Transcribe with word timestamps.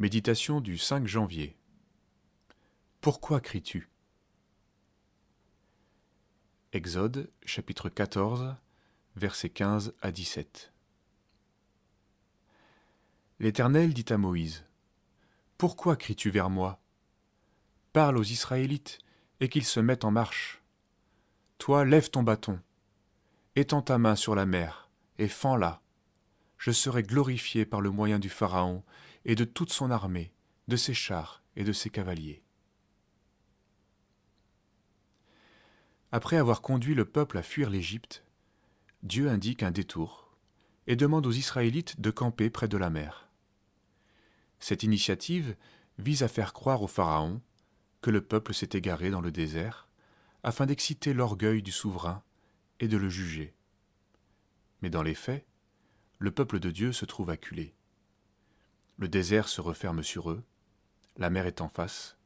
Méditation 0.00 0.60
du 0.60 0.78
5 0.78 1.08
janvier. 1.08 1.56
Pourquoi 3.00 3.40
cries-tu? 3.40 3.90
Exode 6.72 7.32
chapitre 7.44 7.88
14 7.88 8.54
versets 9.16 9.48
15 9.48 9.96
à 10.00 10.12
17. 10.12 10.72
L'Éternel 13.40 13.92
dit 13.92 14.04
à 14.10 14.18
Moïse, 14.18 14.64
Pourquoi 15.56 15.96
cries-tu 15.96 16.30
vers 16.30 16.48
moi? 16.48 16.80
Parle 17.92 18.18
aux 18.18 18.22
Israélites 18.22 19.00
et 19.40 19.48
qu'ils 19.48 19.66
se 19.66 19.80
mettent 19.80 20.04
en 20.04 20.12
marche. 20.12 20.62
Toi, 21.58 21.84
lève 21.84 22.08
ton 22.08 22.22
bâton, 22.22 22.60
étends 23.56 23.82
ta 23.82 23.98
main 23.98 24.14
sur 24.14 24.36
la 24.36 24.46
mer 24.46 24.90
et 25.18 25.26
fends-la. 25.26 25.82
Je 26.56 26.70
serai 26.70 27.02
glorifié 27.02 27.66
par 27.66 27.80
le 27.80 27.90
moyen 27.90 28.20
du 28.20 28.28
Pharaon 28.28 28.84
et 29.28 29.34
de 29.34 29.44
toute 29.44 29.70
son 29.70 29.90
armée, 29.90 30.32
de 30.68 30.76
ses 30.76 30.94
chars 30.94 31.42
et 31.54 31.62
de 31.62 31.72
ses 31.74 31.90
cavaliers. 31.90 32.42
Après 36.10 36.38
avoir 36.38 36.62
conduit 36.62 36.94
le 36.94 37.04
peuple 37.04 37.36
à 37.36 37.42
fuir 37.42 37.68
l'Égypte, 37.68 38.24
Dieu 39.02 39.28
indique 39.28 39.62
un 39.62 39.70
détour 39.70 40.34
et 40.86 40.96
demande 40.96 41.26
aux 41.26 41.32
Israélites 41.32 42.00
de 42.00 42.10
camper 42.10 42.48
près 42.48 42.68
de 42.68 42.78
la 42.78 42.88
mer. 42.88 43.28
Cette 44.60 44.82
initiative 44.82 45.56
vise 45.98 46.22
à 46.22 46.28
faire 46.28 46.54
croire 46.54 46.80
au 46.80 46.88
Pharaon 46.88 47.42
que 48.00 48.10
le 48.10 48.22
peuple 48.22 48.54
s'est 48.54 48.70
égaré 48.72 49.10
dans 49.10 49.20
le 49.20 49.30
désert, 49.30 49.88
afin 50.42 50.64
d'exciter 50.64 51.12
l'orgueil 51.12 51.62
du 51.62 51.70
souverain 51.70 52.22
et 52.80 52.88
de 52.88 52.96
le 52.96 53.10
juger. 53.10 53.54
Mais 54.80 54.88
dans 54.88 55.02
les 55.02 55.14
faits, 55.14 55.46
le 56.18 56.30
peuple 56.30 56.60
de 56.60 56.70
Dieu 56.70 56.92
se 56.92 57.04
trouve 57.04 57.28
acculé. 57.28 57.74
Le 58.98 59.08
désert 59.08 59.48
se 59.48 59.60
referme 59.60 60.02
sur 60.02 60.30
eux, 60.30 60.42
la 61.16 61.30
mer 61.30 61.46
est 61.46 61.60
en 61.60 61.68
face, 61.68 62.16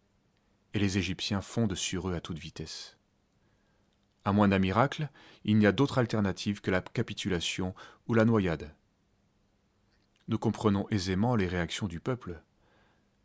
et 0.73 0.79
les 0.79 0.97
Égyptiens 0.97 1.43
fondent 1.43 1.75
sur 1.75 2.09
eux 2.09 2.15
à 2.15 2.21
toute 2.23 2.39
vitesse. 2.39 2.97
À 4.25 4.33
moins 4.33 4.49
d'un 4.49 4.59
miracle, 4.59 5.11
il 5.45 5.59
n'y 5.59 5.67
a 5.67 5.73
d'autre 5.73 5.99
alternative 5.99 6.63
que 6.63 6.71
la 6.71 6.81
capitulation 6.81 7.75
ou 8.07 8.15
la 8.15 8.25
noyade. 8.25 8.75
Nous 10.29 10.39
comprenons 10.39 10.89
aisément 10.89 11.37
les 11.37 11.47
réactions 11.47 11.89
du 11.89 12.01
peuple. 12.01 12.43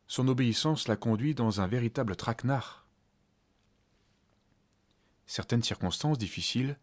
Son 0.08 0.28
obéissance 0.28 0.90
l'a 0.90 0.98
conduit 0.98 1.34
dans 1.34 1.62
un 1.62 1.68
véritable 1.68 2.18
traquenard. 2.18 2.86
Certaines 5.26 5.64
circonstances 5.64 6.18
difficiles 6.18 6.78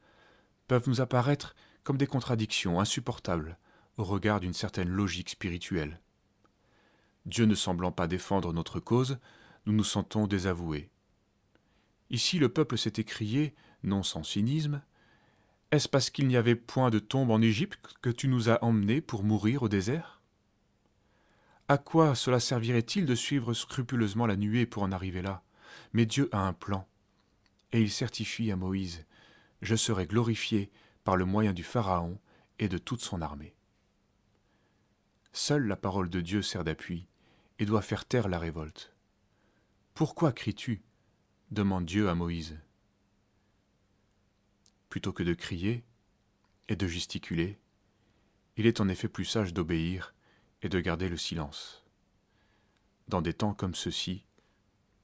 peuvent 0.66 0.88
nous 0.88 1.02
apparaître 1.02 1.54
comme 1.82 1.98
des 1.98 2.06
contradictions 2.06 2.80
insupportables 2.80 3.58
au 3.98 4.04
regard 4.04 4.40
d'une 4.40 4.54
certaine 4.54 4.88
logique 4.88 5.28
spirituelle. 5.30 6.00
Dieu 7.26 7.46
ne 7.46 7.54
semblant 7.54 7.92
pas 7.92 8.06
défendre 8.06 8.52
notre 8.52 8.80
cause, 8.80 9.18
nous 9.66 9.72
nous 9.72 9.84
sentons 9.84 10.26
désavoués. 10.26 10.90
Ici 12.10 12.38
le 12.38 12.50
peuple 12.50 12.76
s'est 12.76 12.94
écrié, 12.96 13.54
non 13.82 14.02
sans 14.02 14.22
cynisme, 14.22 14.82
Est-ce 15.70 15.88
parce 15.88 16.10
qu'il 16.10 16.28
n'y 16.28 16.36
avait 16.36 16.54
point 16.54 16.90
de 16.90 16.98
tombe 16.98 17.30
en 17.30 17.40
Égypte 17.40 17.80
que 18.02 18.10
tu 18.10 18.28
nous 18.28 18.48
as 18.50 18.62
emmenés 18.62 19.00
pour 19.00 19.24
mourir 19.24 19.62
au 19.62 19.68
désert? 19.68 20.20
À 21.66 21.78
quoi 21.78 22.14
cela 22.14 22.40
servirait-il 22.40 23.06
de 23.06 23.14
suivre 23.14 23.54
scrupuleusement 23.54 24.26
la 24.26 24.36
nuée 24.36 24.66
pour 24.66 24.82
en 24.82 24.92
arriver 24.92 25.22
là? 25.22 25.42
Mais 25.94 26.04
Dieu 26.06 26.28
a 26.30 26.38
un 26.38 26.52
plan, 26.52 26.86
et 27.72 27.80
il 27.80 27.90
certifie 27.90 28.52
à 28.52 28.56
Moïse, 28.56 29.06
Je 29.62 29.74
serai 29.74 30.06
glorifié 30.06 30.70
par 31.04 31.16
le 31.16 31.24
moyen 31.24 31.54
du 31.54 31.64
Pharaon 31.64 32.20
et 32.58 32.68
de 32.68 32.76
toute 32.76 33.00
son 33.00 33.22
armée. 33.22 33.54
Seule 35.32 35.66
la 35.66 35.76
parole 35.76 36.10
de 36.10 36.20
Dieu 36.20 36.42
sert 36.42 36.64
d'appui 36.64 37.08
et 37.58 37.66
doit 37.66 37.82
faire 37.82 38.04
taire 38.04 38.28
la 38.28 38.38
révolte. 38.38 38.92
Pourquoi 39.94 40.32
cries-tu? 40.32 40.82
demande 41.50 41.86
Dieu 41.86 42.08
à 42.08 42.14
Moïse. 42.14 42.58
Plutôt 44.88 45.12
que 45.12 45.22
de 45.22 45.34
crier 45.34 45.84
et 46.68 46.76
de 46.76 46.86
gesticuler, 46.88 47.58
il 48.56 48.66
est 48.66 48.80
en 48.80 48.88
effet 48.88 49.08
plus 49.08 49.24
sage 49.24 49.52
d'obéir 49.52 50.14
et 50.62 50.68
de 50.68 50.80
garder 50.80 51.08
le 51.08 51.16
silence. 51.16 51.84
Dans 53.08 53.22
des 53.22 53.34
temps 53.34 53.54
comme 53.54 53.74
ceux-ci, 53.74 54.24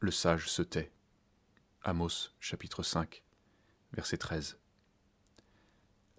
le 0.01 0.11
sage 0.11 0.49
se 0.49 0.63
tait. 0.63 0.93
Amos 1.83 2.31
chapitre 2.41 2.83
5, 2.83 3.23
verset 3.93 4.17
13. 4.17 4.59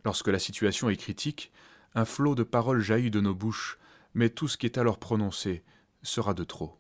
Lorsque 0.06 0.28
la 0.28 0.40
situation 0.40 0.90
est 0.90 0.98
critique, 0.98 1.52
un 1.94 2.06
flot 2.06 2.36
de 2.36 2.44
paroles 2.44 2.82
jaillit 2.82 3.12
de 3.12 3.22
nos 3.22 3.36
bouches, 3.36 3.80
mais 4.14 4.30
tout 4.30 4.48
ce 4.48 4.58
qui 4.58 4.66
est 4.66 4.78
alors 4.78 5.00
prononcé 5.00 5.64
sera 6.04 6.34
de 6.34 6.44
trop. 6.44 6.80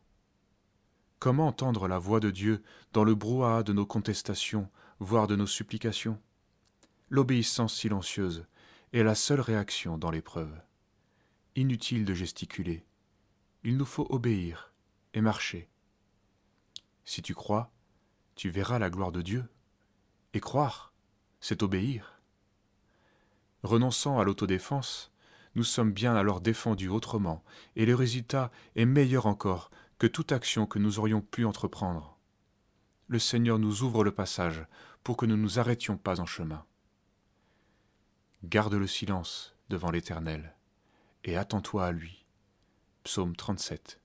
Comment 1.20 1.48
entendre 1.48 1.88
la 1.88 2.00
voix 2.00 2.20
de 2.20 2.32
Dieu 2.32 2.64
dans 2.94 3.04
le 3.04 3.14
brouhaha 3.14 3.64
de 3.64 3.74
nos 3.74 3.86
contestations, 3.86 4.70
voire 5.00 5.28
de 5.28 5.36
nos 5.36 5.48
supplications? 5.48 6.20
L'obéissance 7.10 7.76
silencieuse 7.76 8.46
est 8.94 9.04
la 9.04 9.16
seule 9.16 9.42
réaction 9.42 9.98
dans 9.98 10.12
l'épreuve. 10.12 10.62
Inutile 11.56 12.06
de 12.06 12.14
gesticuler. 12.14 12.86
Il 13.64 13.78
nous 13.78 13.86
faut 13.86 14.08
obéir 14.10 14.74
et 15.14 15.22
marcher. 15.22 15.70
Si 17.06 17.22
tu 17.22 17.36
crois, 17.36 17.72
tu 18.36 18.50
verras 18.50 18.80
la 18.80 18.90
gloire 18.90 19.12
de 19.12 19.22
Dieu. 19.22 19.46
Et 20.34 20.40
croire, 20.40 20.94
c'est 21.40 21.62
obéir. 21.62 22.22
Renonçant 23.64 24.20
à 24.20 24.24
l'autodéfense, 24.24 25.11
nous 25.56 25.64
sommes 25.64 25.92
bien 25.92 26.16
alors 26.16 26.42
défendus 26.42 26.90
autrement, 26.90 27.44
et 27.76 27.86
le 27.86 27.96
résultat 27.96 28.52
est 28.76 28.86
meilleur 28.86 29.26
encore 29.26 29.72
que 29.98 30.08
toute 30.08 30.32
action 30.32 30.66
que 30.66 30.80
nous 30.80 31.00
aurions 31.00 31.22
pu 31.22 31.46
entreprendre. 31.46 32.18
Le 33.08 33.20
Seigneur 33.20 33.60
nous 33.60 33.84
ouvre 33.84 34.04
le 34.04 34.12
passage 34.12 34.66
pour 35.04 35.18
que 35.18 35.26
nous 35.26 35.36
ne 35.36 35.42
nous 35.42 35.60
arrêtions 35.60 35.98
pas 35.98 36.20
en 36.20 36.26
chemin. 36.26 36.66
Garde 38.44 38.74
le 38.74 38.88
silence 38.88 39.56
devant 39.70 39.92
l'Éternel 39.92 40.56
et 41.24 41.38
attends-toi 41.38 41.86
à 41.86 41.92
lui. 41.92 42.26
Psaume 43.04 43.36
37, 43.36 44.00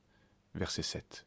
verset 0.54 0.82
7. 0.82 1.26